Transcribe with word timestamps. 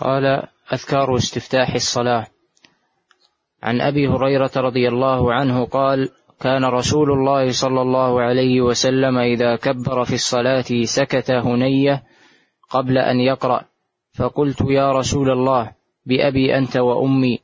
قال 0.00 0.42
أذكار 0.72 1.16
استفتاح 1.16 1.74
الصلاة. 1.74 2.26
عن 3.62 3.80
أبي 3.80 4.08
هريرة 4.08 4.50
رضي 4.56 4.88
الله 4.88 5.34
عنه 5.34 5.64
قال 5.64 6.08
كان 6.40 6.64
رسول 6.64 7.10
الله 7.10 7.52
صلى 7.52 7.82
الله 7.82 8.20
عليه 8.20 8.60
وسلم 8.60 9.18
إذا 9.18 9.56
كبر 9.56 10.04
في 10.04 10.14
الصلاة 10.14 10.84
سكت 10.84 11.30
هنية 11.30 12.02
قبل 12.70 12.98
أن 12.98 13.20
يقرأ. 13.20 13.64
فقلت 14.18 14.60
يا 14.60 14.92
رسول 14.92 15.30
الله 15.30 15.72
بأبي 16.06 16.58
أنت 16.58 16.76
وأمي 16.76 17.38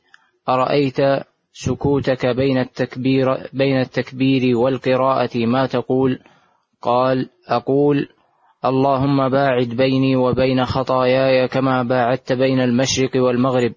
أرأيت 0.48 0.96
سكوتك 1.52 2.27
بين 2.27 2.59
التكبير 2.59 3.50
بين 3.52 3.80
التكبير 3.80 4.57
والقراءة 4.57 5.46
ما 5.46 5.66
تقول؟ 5.66 6.18
قال 6.82 7.30
أقول 7.48 8.09
اللهم 8.66 9.28
باعد 9.28 9.68
بيني 9.68 10.16
وبين 10.16 10.64
خطاياي 10.64 11.48
كما 11.48 11.82
باعدت 11.82 12.32
بين 12.32 12.60
المشرق 12.60 13.10
والمغرب. 13.16 13.72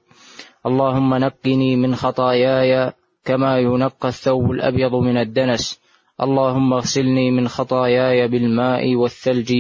اللهم 0.65 1.15
نقني 1.15 1.75
من 1.75 1.95
خطاياي 1.95 2.93
كما 3.25 3.59
ينقى 3.59 4.07
الثوب 4.07 4.51
الأبيض 4.51 4.95
من 4.95 5.17
الدنس. 5.17 5.79
اللهم 6.21 6.73
اغسلني 6.73 7.31
من 7.31 7.47
خطاياي 7.47 8.27
بالماء 8.27 8.95
والثلج 8.95 9.53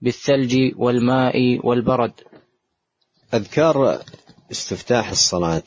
بالثلج 0.00 0.72
والماء 0.76 1.66
والبرد. 1.66 2.12
أذكار 3.34 3.98
استفتاح 4.50 5.10
الصلاة. 5.10 5.62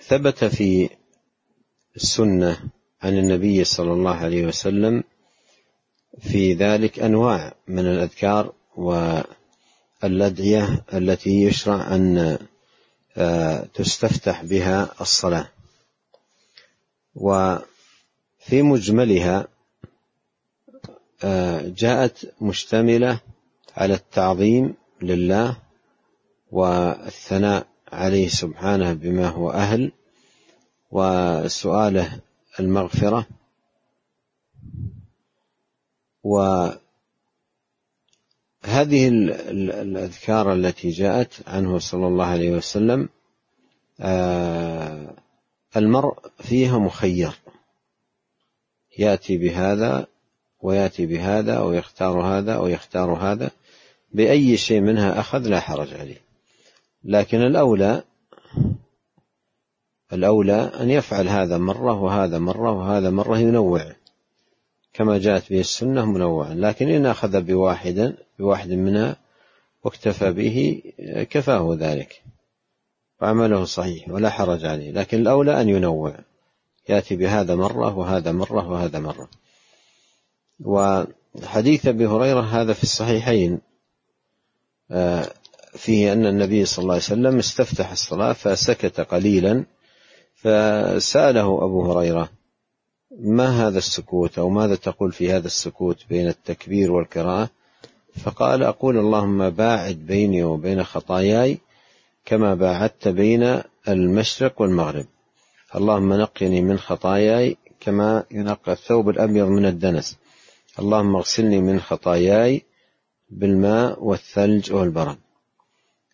ثبت 0.00 0.44
في 0.44 0.88
السنة 1.96 2.56
عن 3.02 3.18
النبي 3.18 3.64
صلى 3.64 3.92
الله 3.92 4.14
عليه 4.14 4.46
وسلم 4.46 5.04
في 6.20 6.54
ذلك 6.54 6.98
أنواع 6.98 7.54
من 7.68 7.86
الأذكار 7.86 8.52
والأدعية 10.02 10.84
التي 10.94 11.42
يشرع 11.42 11.94
أن 11.94 12.38
آه، 13.16 13.64
تستفتح 13.74 14.44
بها 14.44 14.94
الصلاة. 15.00 15.48
وفي 17.14 17.62
مجملها 18.62 19.48
آه، 21.24 21.68
جاءت 21.68 22.32
مشتملة 22.40 23.20
على 23.76 23.94
التعظيم 23.94 24.74
لله 25.02 25.56
والثناء 26.50 27.66
عليه 27.92 28.28
سبحانه 28.28 28.92
بما 28.92 29.28
هو 29.28 29.50
أهل 29.50 29.92
وسؤاله 30.90 32.20
المغفرة. 32.60 33.26
وهذه 36.24 36.78
الأذكار 38.68 40.52
التي 40.52 40.90
جاءت 40.90 41.34
عنه 41.46 41.78
صلى 41.78 42.06
الله 42.06 42.24
عليه 42.24 42.50
وسلم 42.50 43.08
آه، 44.00 45.14
المرء 45.76 46.18
فيها 46.38 46.78
مخير. 46.78 47.32
يأتي 48.98 49.36
بهذا 49.36 50.06
ويأتي 50.62 51.06
بهذا 51.06 51.58
أو 51.58 51.72
يختار 51.72 52.20
هذا 52.20 52.54
أو 52.54 52.66
يختار 52.66 53.12
هذا 53.12 53.50
بأي 54.12 54.56
شيء 54.56 54.80
منها 54.80 55.20
أخذ 55.20 55.38
لا 55.38 55.60
حرج 55.60 55.94
عليه. 55.94 56.20
لكن 57.04 57.38
الأولى 57.42 58.02
الأولى 60.12 60.72
أن 60.80 60.90
يفعل 60.90 61.28
هذا 61.28 61.58
مرة 61.58 62.00
وهذا 62.00 62.38
مرة 62.38 62.72
وهذا 62.72 63.10
مرة 63.10 63.38
ينوع. 63.38 63.92
كما 64.94 65.18
جاءت 65.18 65.50
به 65.50 65.60
السنة 65.60 66.04
منوعا. 66.04 66.54
لكن 66.54 66.88
إن 66.88 67.06
أخذ 67.06 67.40
بواحد 67.40 68.14
بواحد 68.38 68.70
منها 68.70 69.16
واكتفى 69.84 70.32
به 70.32 70.82
كفاه 71.30 71.76
ذلك. 71.80 72.22
وعمله 73.22 73.64
صحيح 73.64 74.08
ولا 74.08 74.30
حرج 74.30 74.64
عليه. 74.64 74.90
لكن 74.90 75.18
الأولى 75.18 75.60
أن 75.60 75.68
ينوع. 75.68 76.14
يأتي 76.88 77.16
بهذا 77.16 77.54
مرة 77.54 77.98
وهذا 77.98 78.32
مرة 78.32 78.70
وهذا 78.70 78.98
مرة. 78.98 79.28
وحديث 80.60 81.86
أبي 81.86 82.06
هريرة 82.06 82.40
هذا 82.40 82.72
في 82.72 82.82
الصحيحين 82.82 83.60
آه، 84.90 85.30
فيه 85.76 86.12
أن 86.12 86.26
النبي 86.26 86.64
صلى 86.64 86.82
الله 86.82 86.94
عليه 86.94 87.04
وسلم 87.04 87.38
استفتح 87.38 87.90
الصلاة 87.90 88.32
فسكت 88.32 89.00
قليلا 89.00 89.64
فسأله 90.34 91.64
أبو 91.64 91.92
هريرة 91.92 92.28
ما 93.20 93.66
هذا 93.66 93.78
السكوت 93.78 94.38
أو 94.38 94.48
ماذا 94.48 94.74
تقول 94.74 95.12
في 95.12 95.32
هذا 95.32 95.46
السكوت 95.46 95.96
بين 96.10 96.28
التكبير 96.28 96.92
والقراءة؟ 96.92 97.50
فقال 98.24 98.62
أقول 98.62 98.98
اللهم 98.98 99.50
باعد 99.50 99.96
بيني 99.96 100.44
وبين 100.44 100.84
خطاياي 100.84 101.58
كما 102.24 102.54
باعدت 102.54 103.08
بين 103.08 103.62
المشرق 103.88 104.60
والمغرب. 104.60 105.06
اللهم 105.74 106.12
نقني 106.12 106.62
من 106.62 106.78
خطاياي 106.78 107.56
كما 107.80 108.24
ينقى 108.30 108.72
الثوب 108.72 109.08
الأبيض 109.08 109.46
من 109.46 109.66
الدنس. 109.66 110.16
اللهم 110.78 111.16
اغسلني 111.16 111.60
من 111.60 111.80
خطاياي 111.80 112.62
بالماء 113.30 114.04
والثلج 114.04 114.72
والبرد. 114.72 115.16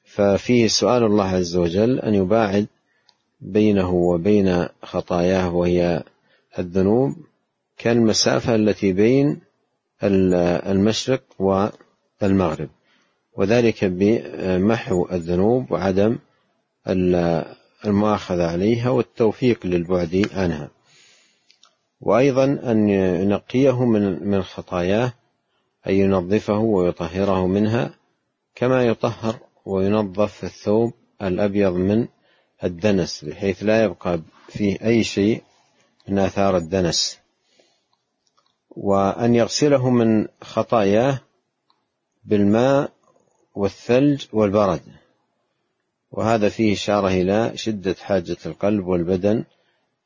ففيه 0.04 0.66
سؤال 0.66 1.04
الله 1.04 1.24
عز 1.24 1.56
وجل 1.56 2.00
أن 2.00 2.14
يباعد 2.14 2.66
بينه 3.40 3.90
وبين 3.90 4.66
خطاياه 4.82 5.54
وهي 5.54 6.02
الذنوب 6.60 7.16
كالمسافة 7.78 8.54
التي 8.54 8.92
بين 8.92 9.40
المشرق 10.02 11.22
والمغرب. 11.38 12.68
وذلك 13.32 13.84
بمحو 13.84 15.08
الذنوب 15.12 15.72
وعدم 15.72 16.18
المؤاخذة 17.86 18.46
عليها 18.50 18.90
والتوفيق 18.90 19.66
للبعد 19.66 20.26
عنها. 20.32 20.70
وأيضا 22.00 22.44
أن 22.44 22.88
ينقيه 22.88 23.84
من 23.84 24.28
من 24.28 24.42
خطاياه 24.42 25.12
أن 25.86 25.94
ينظفه 25.94 26.58
ويطهره 26.58 27.46
منها 27.46 27.94
كما 28.54 28.86
يطهر 28.86 29.38
وينظف 29.66 30.44
الثوب 30.44 30.92
الأبيض 31.22 31.72
من 31.72 32.08
الدنس 32.64 33.24
بحيث 33.24 33.62
لا 33.62 33.84
يبقى 33.84 34.20
فيه 34.48 34.78
أي 34.84 35.04
شيء 35.04 35.42
من 36.10 36.18
آثار 36.18 36.56
الدنس. 36.56 37.18
وأن 38.70 39.34
يغسله 39.34 39.90
من 39.90 40.28
خطاياه 40.42 41.20
بالماء 42.24 42.90
والثلج 43.54 44.26
والبرد. 44.32 44.82
وهذا 46.12 46.48
فيه 46.48 46.72
إشارة 46.72 47.08
إلى 47.08 47.52
شدة 47.56 47.96
حاجة 48.00 48.36
القلب 48.46 48.86
والبدن 48.86 49.44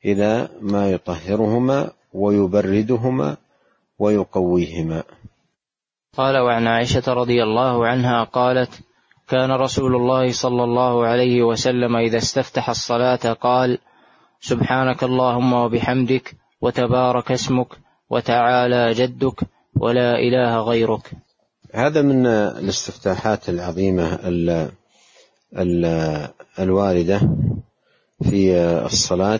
إلى 0.05 0.49
ما 0.61 0.91
يطهرهما 0.91 1.91
ويبردهما 2.13 3.37
ويقويهما. 3.99 5.03
قال 6.17 6.37
وعن 6.37 6.67
عائشة 6.67 7.13
رضي 7.13 7.43
الله 7.43 7.87
عنها 7.87 8.23
قالت 8.23 8.81
كان 9.27 9.51
رسول 9.51 9.95
الله 9.95 10.31
صلى 10.31 10.63
الله 10.63 11.05
عليه 11.05 11.43
وسلم 11.43 11.95
إذا 11.95 12.17
استفتح 12.17 12.69
الصلاة 12.69 13.33
قال 13.33 13.77
سبحانك 14.41 15.03
اللهم 15.03 15.53
وبحمدك 15.53 16.35
وتبارك 16.61 17.31
اسمك 17.31 17.67
وتعالى 18.09 18.93
جدك 18.93 19.39
ولا 19.75 20.19
إله 20.19 20.59
غيرك. 20.61 21.11
هذا 21.73 22.01
من 22.01 22.25
الاستفتاحات 22.25 23.49
العظيمة 23.49 24.13
ال 24.13 24.69
ال 25.57 25.85
الواردة 26.59 27.21
في 28.23 28.57
الصلاة 28.85 29.39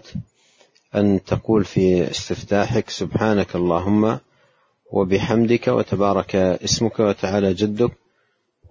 أن 0.95 1.23
تقول 1.23 1.65
في 1.65 2.11
استفتاحك 2.11 2.89
سبحانك 2.89 3.55
اللهم 3.55 4.19
وبحمدك 4.91 5.67
وتبارك 5.67 6.35
اسمك 6.35 6.99
وتعالى 6.99 7.53
جدك 7.53 7.91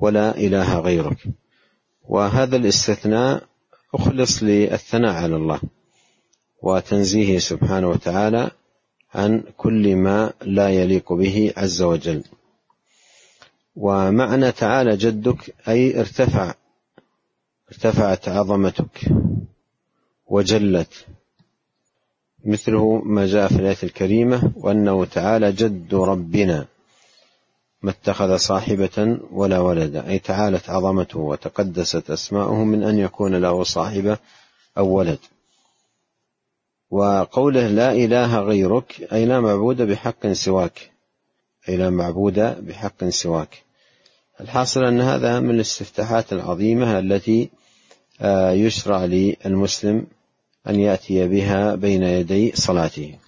ولا 0.00 0.36
إله 0.36 0.78
غيرك. 0.78 1.18
وهذا 2.08 2.56
الاستثناء 2.56 3.42
أخلص 3.94 4.42
للثناء 4.42 5.14
على 5.14 5.36
الله. 5.36 5.60
وتنزيهه 6.64 7.38
سبحانه 7.38 7.88
وتعالى 7.88 8.50
عن 9.14 9.42
كل 9.56 9.96
ما 9.96 10.32
لا 10.42 10.68
يليق 10.68 11.12
به 11.12 11.52
عز 11.56 11.82
وجل. 11.82 12.24
ومعنى 13.76 14.52
تعالى 14.52 14.96
جدك 14.96 15.54
أي 15.68 16.00
ارتفع 16.00 16.54
ارتفعت 17.72 18.28
عظمتك 18.28 19.00
وجلت 20.26 21.06
مثله 22.44 23.02
ما 23.04 23.26
جاء 23.26 23.48
في 23.48 23.56
الآية 23.56 23.82
الكريمة 23.82 24.52
وأنه 24.56 25.04
تعالى 25.04 25.52
جد 25.52 25.94
ربنا 25.94 26.66
ما 27.82 27.90
اتخذ 27.90 28.36
صاحبة 28.36 29.18
ولا 29.30 29.58
ولدا 29.58 30.08
أي 30.08 30.18
تعالت 30.18 30.70
عظمته 30.70 31.18
وتقدست 31.18 32.10
أسماؤه 32.10 32.64
من 32.64 32.82
أن 32.82 32.98
يكون 32.98 33.34
له 33.34 33.62
صاحبة 33.62 34.18
أو 34.78 34.88
ولد. 34.88 35.18
وقوله 36.94 37.68
لا 37.68 37.92
إله 37.92 38.40
غيرك 38.40 39.08
أي 39.12 39.26
لا 39.26 39.40
معبود 39.40 39.82
بحق 39.82 40.26
سواك. 40.26 40.90
أي 41.68 41.76
لا 41.76 41.90
معبود 41.90 42.38
بحق 42.66 43.04
سواك. 43.04 43.62
الحاصل 44.40 44.84
أن 44.84 45.00
هذا 45.00 45.40
من 45.40 45.50
الاستفتاحات 45.50 46.32
العظيمة 46.32 46.98
التي 46.98 47.50
آه، 48.20 48.50
يشرع 48.50 49.04
للمسلم 49.04 50.06
أن 50.68 50.80
يأتي 50.80 51.28
بها 51.28 51.74
بين 51.74 52.02
يدي 52.02 52.52
صلاته. 52.54 53.18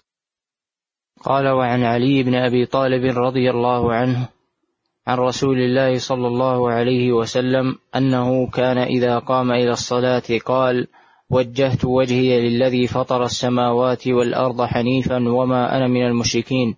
قال 1.22 1.48
وعن 1.48 1.82
علي 1.82 2.22
بن 2.22 2.34
أبي 2.34 2.66
طالب 2.66 3.18
رضي 3.18 3.50
الله 3.50 3.92
عنه 3.94 4.28
عن 5.06 5.18
رسول 5.18 5.58
الله 5.58 5.98
صلى 5.98 6.26
الله 6.26 6.70
عليه 6.70 7.12
وسلم 7.12 7.78
أنه 7.96 8.46
كان 8.46 8.78
إذا 8.78 9.18
قام 9.18 9.52
إلى 9.52 9.70
الصلاة 9.70 10.22
قال 10.44 10.86
وجهت 11.30 11.84
وجهي 11.84 12.48
للذي 12.48 12.86
فطر 12.86 13.24
السماوات 13.24 14.08
والأرض 14.08 14.62
حنيفا 14.62 15.28
وما 15.28 15.76
أنا 15.76 15.86
من 15.86 16.06
المشركين. 16.06 16.76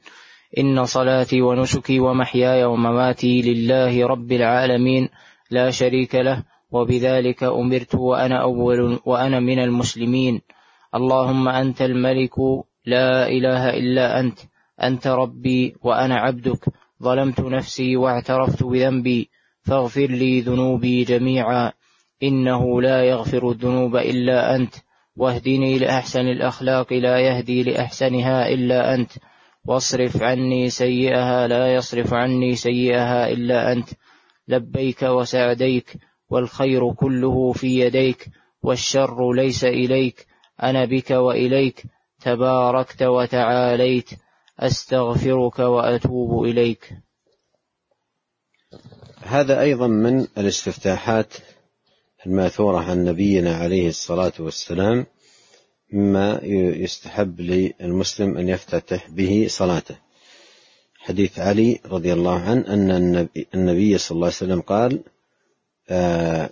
إن 0.59 0.85
صلاتي 0.85 1.43
ونسكي 1.43 2.01
ومحياي 2.01 2.65
ومماتي 2.65 3.43
لله 3.43 4.07
رب 4.07 4.33
العالمين. 4.33 5.09
لا 5.51 5.71
شريك 5.71 6.15
له 6.15 6.45
وبذلك 6.71 7.43
أمرت 7.45 7.95
وأنا 7.95 8.43
أول 8.43 9.01
وأنا 9.05 9.41
من 9.41 9.59
المسلمين. 9.59 10.41
اللهم 10.95 11.49
أنت 11.49 11.83
الملك 11.83 12.39
لا 12.87 13.29
إله 13.29 13.71
إلا 13.71 14.21
أنت. 14.21 14.39
أنت 14.83 15.07
ربي 15.07 15.77
وأنا 15.83 16.17
عبدك. 16.17 16.65
ظلمت 17.03 17.41
نفسي 17.41 17.97
واعترفت 17.97 18.65
بذنبي. 18.65 19.31
فاغفر 19.63 20.07
لي 20.07 20.41
ذنوبي 20.41 21.05
جميعا. 21.05 21.73
إنه 22.23 22.83
لا 22.83 23.05
يغفر 23.05 23.51
الذنوب 23.51 23.97
إلا 23.97 24.57
أنت 24.57 24.75
واهدني 25.17 25.79
لأحسن 25.79 26.29
الأخلاق 26.29 26.93
لا 26.93 27.19
يهدي 27.19 27.63
لأحسنها 27.63 28.49
إلا 28.49 28.95
أنت. 28.95 29.11
واصرف 29.65 30.23
عني 30.23 30.71
سيئها 30.71 31.47
لا 31.47 31.75
يصرف 31.75 32.15
عني 32.15 32.55
سيئها 32.55 33.29
إلا 33.29 33.73
أنت. 33.73 33.89
لبيك 34.49 35.03
وسعديك 35.03 35.97
والخير 36.31 36.93
كله 36.93 37.53
في 37.53 37.81
يديك 37.81 38.29
والشر 38.63 39.33
ليس 39.33 39.65
إليك 39.65 40.27
أنا 40.63 40.85
بك 40.85 41.11
وإليك 41.11 41.83
تباركت 42.21 43.03
وتعاليت 43.03 44.11
أستغفرك 44.61 45.59
وأتوب 45.59 46.45
إليك. 46.45 46.93
هذا 49.23 49.61
أيضا 49.61 49.87
من 49.87 50.27
الاستفتاحات 50.39 51.35
الماثورة 52.29 52.79
عن 52.79 53.05
نبينا 53.05 53.57
عليه 53.57 53.89
الصلاة 53.89 54.33
والسلام 54.39 55.07
مما 55.93 56.41
يستحب 56.85 57.41
للمسلم 57.41 58.37
أن 58.37 58.49
يفتتح 58.49 59.11
به 59.11 59.47
صلاته 59.51 59.97
حديث 60.99 61.39
علي 61.39 61.81
رضي 61.87 62.13
الله 62.13 62.41
عنه 62.41 62.67
أن 62.69 63.29
النبي 63.55 63.99
صلى 63.99 64.17
الله 64.17 64.27
عليه 64.27 64.37
وسلم 64.37 64.61
قال 64.61 65.01
آه، 65.91 66.51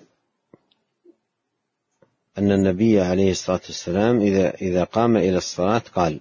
أن 2.38 2.52
النبي 2.52 3.00
عليه 3.00 3.31
الصلاة 3.31 3.61
والسلام 3.67 4.20
إذا 4.20 4.55
إذا 4.55 4.84
قام 4.84 5.17
إلى 5.17 5.37
الصلاة 5.37 5.82
قال: 5.94 6.20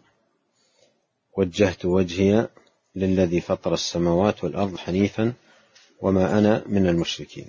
وجهت 1.37 1.85
وجهي 1.85 2.49
للذي 2.95 3.41
فطر 3.41 3.73
السماوات 3.73 4.43
والأرض 4.43 4.77
حنيفا 4.77 5.33
وما 6.01 6.39
أنا 6.39 6.63
من 6.65 6.87
المشركين 6.87 7.47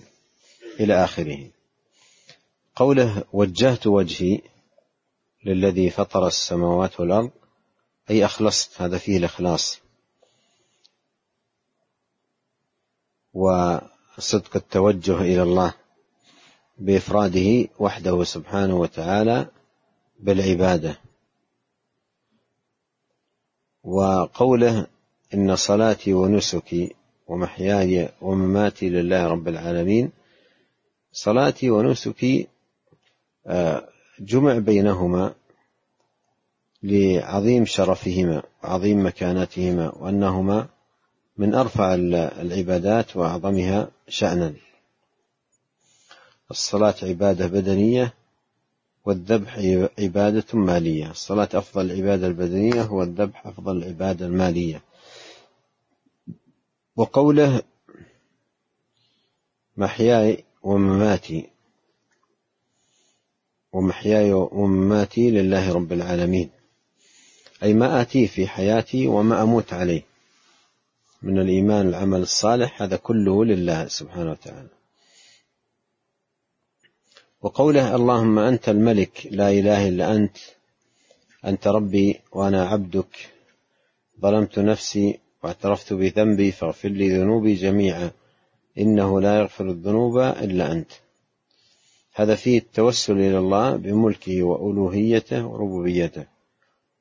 إلى 0.81 1.05
آخره. 1.05 1.56
قوله 2.77 3.25
وجهت 3.33 3.87
وجهي 3.87 4.41
للذي 5.45 5.91
فطر 5.91 6.27
السماوات 6.27 7.01
والأرض 7.01 7.31
أي 8.11 8.25
أخلصت 8.25 8.83
هذا 8.83 8.99
فيه 8.99 9.17
الإخلاص. 9.17 9.81
وصدق 13.35 14.57
التوجه 14.57 15.21
إلى 15.21 15.43
الله 15.43 15.75
بإفراده 16.79 17.69
وحده 17.79 18.25
سبحانه 18.25 18.77
وتعالى 18.77 19.51
بالعبادة. 20.21 21.01
وقوله 23.85 24.87
إن 25.35 25.57
صلاتي 25.57 26.15
ونسكي 26.15 26.95
ومحياي 27.27 28.09
ومماتي 28.21 28.89
لله 28.89 29.27
رب 29.27 29.49
العالمين 29.49 30.13
صلاتي 31.13 31.71
ونسكي 31.71 32.49
جمع 34.21 34.59
بينهما 34.59 35.35
لعظيم 36.83 37.65
شرفهما 37.65 38.43
وعظيم 38.65 39.07
مكانتهما 39.07 39.95
وأنهما 39.95 40.69
من 41.37 41.55
أرفع 41.55 41.95
العبادات 41.95 43.17
وأعظمها 43.17 43.91
شأنا. 44.09 44.55
الصلاة 46.51 46.95
عبادة 47.03 47.47
بدنية 47.47 48.15
والذبح 49.05 49.59
عبادة 49.99 50.59
مالية. 50.59 51.11
الصلاة 51.11 51.49
أفضل 51.55 51.91
العبادة 51.91 52.27
البدنية 52.27 52.93
والذبح 52.93 53.47
أفضل 53.47 53.77
العبادة 53.77 54.27
المالية. 54.27 54.83
وقوله 56.97 57.63
محياي 59.77 60.45
ومماتي 60.63 61.56
ومحياي 63.77 64.33
ومماتي 64.33 65.31
لله 65.31 65.73
رب 65.73 65.93
العالمين. 65.93 66.51
أي 67.63 67.75
ما 67.75 68.01
آتيه 68.01 68.27
في 68.27 68.47
حياتي 68.47 69.07
وما 69.07 69.43
أموت 69.43 69.73
عليه. 69.73 70.03
من 71.23 71.39
الإيمان 71.39 71.89
العمل 71.89 72.21
الصالح 72.21 72.83
هذا 72.83 72.97
كله 72.97 73.45
لله 73.45 73.89
سبحانه 73.89 74.31
وتعالى. 74.31 74.69
وقوله 77.43 77.97
اللهم 77.97 78.39
أنت 78.39 78.69
الملك 78.69 79.29
لا 79.31 79.51
إله 79.51 79.89
إلا 79.89 80.17
أنت 80.17 80.37
أنت 81.45 81.69
ربي 81.69 82.21
وأنا 82.33 82.69
عبدك. 82.69 83.29
ظلمت 84.21 84.59
نفسي 84.59 85.19
واعترفت 85.43 85.93
بذنبي 85.93 86.53
فاغفر 86.53 86.89
لي 86.89 87.19
ذنوبي 87.19 87.55
جميعا. 87.55 88.11
إنه 88.79 89.21
لا 89.21 89.39
يغفر 89.39 89.71
الذنوب 89.71 90.19
إلا 90.19 90.73
أنت. 90.73 90.93
هذا 92.19 92.35
فيه 92.35 92.59
التوسل 92.59 93.13
إلى 93.13 93.39
الله 93.39 93.77
بملكه 93.77 94.43
وألوهيته 94.43 95.47
وربوبيته. 95.47 96.25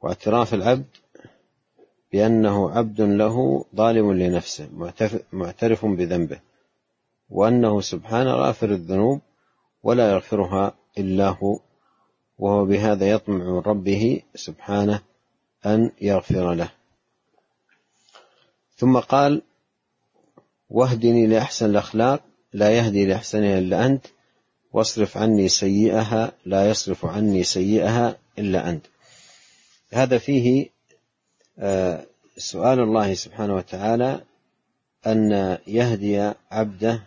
واعتراف 0.01 0.53
العبد 0.53 0.85
بأنه 2.11 2.69
عبد 2.71 3.01
له 3.01 3.65
ظالم 3.75 4.13
لنفسه 4.13 4.69
معترف 5.33 5.85
بذنبه 5.85 6.39
وأنه 7.29 7.81
سبحانه 7.81 8.33
غافر 8.33 8.71
الذنوب 8.71 9.21
ولا 9.83 10.11
يغفرها 10.11 10.73
إلا 10.97 11.29
هو 11.29 11.59
وهو 12.39 12.65
بهذا 12.65 13.09
يطمع 13.09 13.35
من 13.35 13.59
ربه 13.59 14.21
سبحانه 14.35 15.01
أن 15.65 15.91
يغفر 16.01 16.53
له. 16.53 16.69
ثم 18.77 18.99
قال 18.99 19.41
واهدني 20.69 21.27
لأحسن 21.27 21.65
الأخلاق 21.65 22.23
لا 22.53 22.71
يهدي 22.71 23.05
لأحسنها 23.05 23.57
إلا 23.57 23.85
أنت 23.85 24.05
واصرف 24.75 25.17
عني 25.17 25.49
سيئها 25.49 26.31
لا 26.45 26.69
يصرف 26.69 27.05
عني 27.05 27.43
سيئها 27.43 28.17
إلا 28.39 28.69
أنت. 28.69 28.85
هذا 29.93 30.17
فيه 30.17 30.69
آه، 31.59 32.05
سؤال 32.37 32.79
الله 32.79 33.13
سبحانه 33.13 33.55
وتعالى 33.55 34.21
أن 35.07 35.57
يهدي 35.67 36.31
عبده 36.51 37.03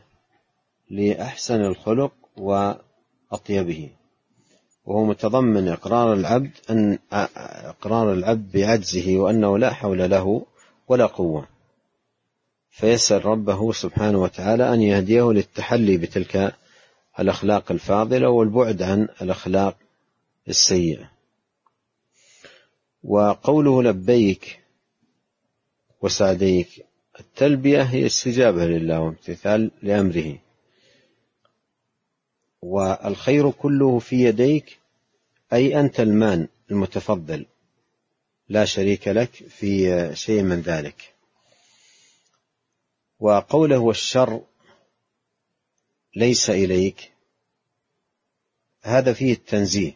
لأحسن 0.90 1.60
الخلق 1.60 2.12
وأطيبه. 2.36 3.88
وهو 4.84 5.04
متضمن 5.04 5.68
إقرار 5.68 6.12
العبد 6.12 6.52
أن 6.70 6.98
إقرار 7.64 8.12
العبد 8.12 8.52
بعجزه 8.52 9.16
وأنه 9.16 9.58
لا 9.58 9.72
حول 9.72 10.10
له 10.10 10.46
ولا 10.88 11.06
قوة. 11.06 11.48
فيسأل 12.70 13.26
ربه 13.26 13.72
سبحانه 13.72 14.18
وتعالى 14.18 14.74
أن 14.74 14.82
يهديه 14.82 15.32
للتحلي 15.32 15.96
بتلك 15.96 16.54
الأخلاق 17.20 17.72
الفاضلة 17.72 18.28
والبعد 18.28 18.82
عن 18.82 19.08
الأخلاق 19.22 19.76
السيئة. 20.48 21.10
وقوله 23.04 23.82
لبيك 23.82 24.60
وسعديك 26.02 26.86
التلبية 27.20 27.82
هي 27.82 28.06
استجابة 28.06 28.64
لله 28.64 29.00
وامتثال 29.00 29.70
لأمره. 29.82 30.38
والخير 32.62 33.50
كله 33.50 33.98
في 33.98 34.24
يديك 34.24 34.78
أي 35.52 35.80
أنت 35.80 36.00
المان 36.00 36.48
المتفضل 36.70 37.46
لا 38.48 38.64
شريك 38.64 39.08
لك 39.08 39.30
في 39.30 40.10
شيء 40.14 40.42
من 40.42 40.60
ذلك. 40.60 41.14
وقوله 43.20 43.78
والشر 43.78 44.42
ليس 46.18 46.50
إليك. 46.50 47.12
هذا 48.82 49.12
فيه 49.12 49.32
التنزيه. 49.32 49.92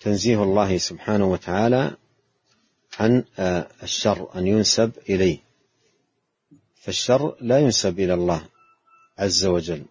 تنزيه 0.00 0.42
الله 0.42 0.78
سبحانه 0.78 1.26
وتعالى 1.26 1.96
عن 2.98 3.24
الشر 3.82 4.28
أن 4.34 4.46
ينسب 4.46 4.92
إليه. 5.08 5.38
فالشر 6.74 7.36
لا 7.40 7.58
ينسب 7.58 8.00
إلى 8.00 8.14
الله 8.14 8.42
عز 9.18 9.44
وجل. 9.44 9.84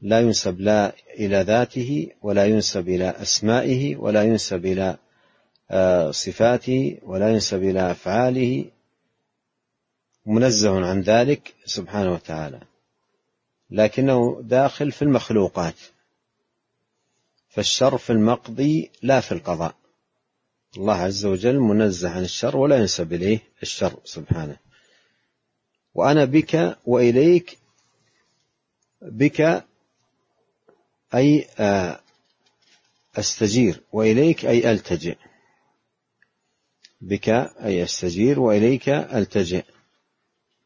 لا 0.00 0.20
ينسب 0.20 0.60
لا 0.60 0.94
إلى 1.18 1.40
ذاته 1.42 2.10
ولا 2.22 2.46
ينسب 2.46 2.88
إلى 2.88 3.10
أسمائه 3.10 3.96
ولا 3.96 4.22
ينسب 4.22 4.66
إلى 4.66 4.96
آه، 5.70 6.10
صفاته 6.10 6.98
ولا 7.02 7.28
ينسب 7.32 7.62
إلى 7.62 7.90
أفعاله. 7.90 8.70
منزه 10.26 10.86
عن 10.86 11.00
ذلك 11.00 11.54
سبحانه 11.64 12.12
وتعالى. 12.12 12.73
لكنه 13.70 14.40
داخل 14.42 14.92
في 14.92 15.02
المخلوقات. 15.02 15.74
فالشر 17.48 17.98
في 17.98 18.10
المقضي 18.10 18.90
لا 19.02 19.20
في 19.20 19.32
القضاء. 19.32 19.74
الله 20.76 20.94
عز 20.94 21.26
وجل 21.26 21.58
منزه 21.58 22.10
عن 22.10 22.24
الشر 22.24 22.56
ولا 22.56 22.76
ينسب 22.76 23.12
إليه 23.12 23.38
الشر 23.62 24.00
سبحانه. 24.04 24.56
وأنا 25.94 26.24
بك 26.24 26.78
وإليك 26.86 27.58
بك 29.02 29.64
أي 31.14 31.48
آه، 31.58 32.00
أستجير 33.16 33.80
وإليك 33.92 34.46
أي 34.46 34.70
ألتجئ. 34.70 35.16
بك 37.00 37.28
أي 37.28 37.84
أستجير 37.84 38.40
وإليك 38.40 38.88
ألتجئ. 38.88 39.64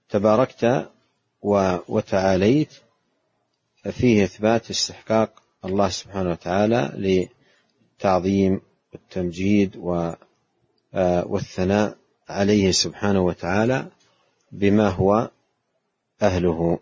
تباركت 0.09 0.91
وتعاليت 1.89 2.73
فيه 3.91 4.25
إثبات 4.25 4.71
استحقاق 4.71 5.31
الله 5.65 5.89
سبحانه 5.89 6.31
وتعالى 6.31 6.93
للتعظيم 6.95 8.61
والتمجيد 8.93 9.77
آه، 10.95 11.27
والثناء 11.27 11.97
عليه 12.29 12.71
سبحانه 12.71 13.21
وتعالى 13.21 13.87
بما 14.53 14.89
هو 14.89 15.31
أهله. 16.23 16.79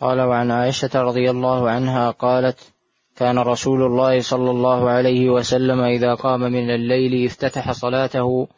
قال 0.00 0.20
وعن 0.20 0.50
عائشة 0.50 1.02
رضي 1.02 1.30
الله 1.30 1.70
عنها 1.70 2.10
قالت 2.10 2.72
كان 3.16 3.38
رسول 3.38 3.82
الله 3.82 4.20
صلى 4.20 4.50
الله 4.50 4.90
عليه 4.90 5.30
وسلم 5.30 5.80
إذا 5.80 6.14
قام 6.14 6.40
من 6.40 6.70
الليل 6.70 7.26
افتتح 7.26 7.72
صلاته 7.72 8.48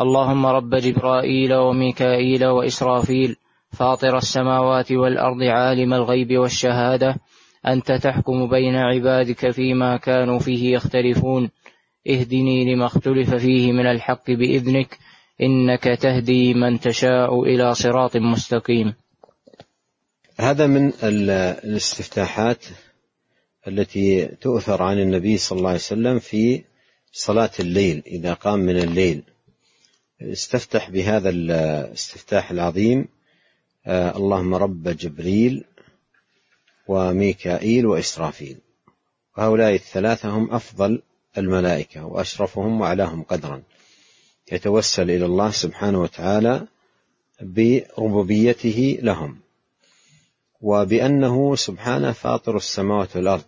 اللهم 0.00 0.46
رب 0.46 0.74
جبرائيل 0.74 1.54
وميكائيل 1.54 2.46
وإسرافيل 2.46 3.36
فاطر 3.74 4.16
السماوات 4.16 4.92
والأرض 4.92 5.42
عالم 5.42 5.94
الغيب 5.94 6.38
والشهادة 6.38 7.16
أنت 7.66 7.92
تحكم 7.92 8.48
بين 8.48 8.76
عبادك 8.76 9.50
فيما 9.50 9.96
كانوا 9.96 10.38
فيه 10.38 10.74
يختلفون. 10.74 11.50
اهدني 12.08 12.74
لما 12.74 12.86
اختلف 12.86 13.34
فيه 13.34 13.72
من 13.72 13.86
الحق 13.86 14.30
بإذنك 14.30 14.98
إنك 15.40 15.84
تهدي 15.84 16.54
من 16.54 16.80
تشاء 16.80 17.42
إلى 17.42 17.74
صراط 17.74 18.16
مستقيم. 18.16 18.94
هذا 20.40 20.66
من 20.66 20.92
الاستفتاحات 21.02 22.64
التي 23.68 24.26
تؤثر 24.26 24.82
عن 24.82 24.98
النبي 24.98 25.36
صلى 25.36 25.58
الله 25.58 25.68
عليه 25.68 25.78
وسلم 25.78 26.18
في 26.18 26.64
صلاة 27.12 27.50
الليل 27.60 28.02
إذا 28.06 28.34
قام 28.34 28.58
من 28.58 28.76
الليل. 28.76 29.22
استفتح 30.22 30.90
بهذا 30.90 31.28
الاستفتاح 31.30 32.50
العظيم 32.50 33.08
اللهم 33.86 34.54
رب 34.54 34.88
جبريل 34.88 35.64
وميكائيل 36.88 37.86
وإسرافيل. 37.86 38.56
وهؤلاء 39.38 39.74
الثلاثة 39.74 40.28
هم 40.28 40.50
أفضل 40.50 41.02
الملائكة 41.38 42.06
وأشرفهم 42.06 42.80
وأعلاهم 42.80 43.22
قدرا. 43.22 43.62
يتوسل 44.52 45.10
إلى 45.10 45.26
الله 45.26 45.50
سبحانه 45.50 46.00
وتعالى 46.00 46.66
بربوبيته 47.40 48.98
لهم. 49.02 49.38
وبأنه 50.60 51.56
سبحانه 51.56 52.12
فاطر 52.12 52.56
السماوات 52.56 53.16
والأرض 53.16 53.44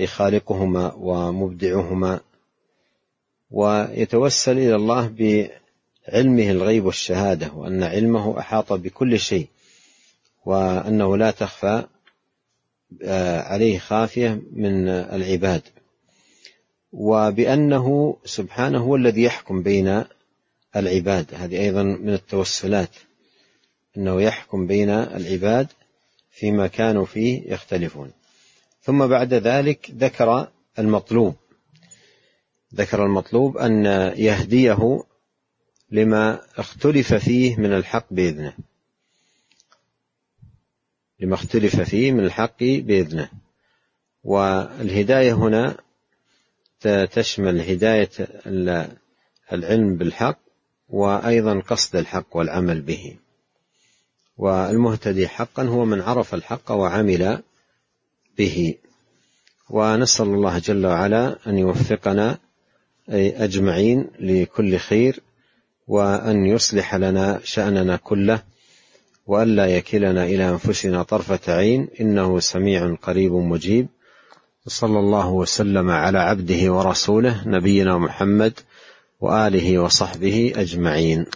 أي 0.00 0.06
خالقهما 0.06 0.92
ومبدعهما. 0.94 2.20
ويتوسل 3.50 4.58
إلى 4.58 4.74
الله 4.74 5.08
بعلمه 6.08 6.50
الغيب 6.50 6.84
والشهادة 6.84 7.52
وأن 7.52 7.82
علمه 7.82 8.38
أحاط 8.38 8.72
بكل 8.72 9.20
شيء 9.20 9.48
وأنه 10.44 11.16
لا 11.16 11.30
تخفى 11.30 11.84
آه، 13.02 13.40
عليه 13.40 13.78
خافية 13.78 14.42
من 14.52 14.88
العباد. 14.88 15.62
وبأنه 16.92 18.16
سبحانه 18.24 18.78
هو 18.78 18.96
الذي 18.96 19.22
يحكم 19.22 19.62
بين 19.62 20.04
العباد. 20.76 21.34
هذه 21.34 21.60
أيضا 21.60 21.82
من 21.82 22.14
التوسلات 22.14 22.90
أنه 23.96 24.22
يحكم 24.22 24.66
بين 24.66 24.90
العباد 24.90 25.66
فيما 26.30 26.66
كانوا 26.66 27.06
فيه 27.06 27.52
يختلفون. 27.52 28.10
ثم 28.82 29.06
بعد 29.06 29.34
ذلك 29.34 29.90
ذكر 29.98 30.48
المطلوب. 30.78 31.34
ذكر 32.74 33.04
المطلوب 33.04 33.58
أن 33.58 33.84
يهديه 34.16 35.04
لما 35.92 36.40
اختلف 36.56 37.14
فيه 37.14 37.56
من 37.56 37.72
الحق 37.72 38.06
بإذنه. 38.10 38.52
لما 41.20 41.34
اختلف 41.34 41.80
فيه 41.80 42.12
من 42.12 42.24
الحق 42.24 42.58
بإذنه. 42.60 43.30
والهداية 44.24 45.32
هنا 45.32 45.76
تشمل 47.12 47.60
هداية 47.60 48.10
العلم 49.52 49.96
بالحق 49.96 50.38
وأيضا 50.88 51.60
قصد 51.60 51.96
الحق 51.96 52.36
والعمل 52.36 52.80
به. 52.80 53.16
والمهتدي 54.36 55.28
حقا 55.28 55.62
هو 55.62 55.84
من 55.84 56.00
عرف 56.00 56.34
الحق 56.34 56.72
وعمل 56.72 57.42
به. 58.38 58.74
ونسأل 59.70 60.26
الله 60.26 60.58
جل 60.58 60.86
وعلا 60.86 61.38
أن 61.46 61.58
يوفقنا 61.58 62.38
أجمعين 63.08 64.10
لكل 64.20 64.76
خير 64.76 65.20
وأن 65.92 66.46
يصلح 66.46 66.94
لنا 66.94 67.40
شأننا 67.44 67.96
كله 67.96 68.42
وألا 69.26 69.66
يكلنا 69.66 70.24
إلى 70.24 70.48
أنفسنا 70.48 71.02
طرفة 71.02 71.54
عين 71.54 71.88
إنه 72.00 72.40
سميع 72.40 72.94
قريب 72.94 73.32
مجيب. 73.32 73.86
وصلى 74.66 74.98
الله 74.98 75.28
وسلم 75.30 75.90
على 75.90 76.18
عبده 76.18 76.72
ورسوله 76.72 77.42
نبينا 77.48 77.98
محمد 77.98 78.52
وآله 79.20 79.78
وصحبه 79.78 80.52
أجمعين. 80.56 81.26